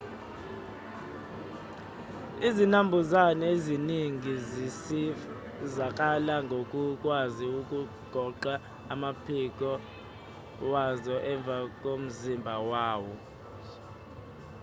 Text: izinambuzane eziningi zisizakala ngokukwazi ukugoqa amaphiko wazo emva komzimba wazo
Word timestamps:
izinambuzane 2.47 3.43
eziningi 3.55 4.33
zisizakala 4.49 6.35
ngokukwazi 6.45 7.45
ukugoqa 7.59 8.53
amaphiko 8.93 9.69
wazo 10.71 11.15
emva 11.31 11.57
komzimba 11.81 12.53
wazo 12.71 13.17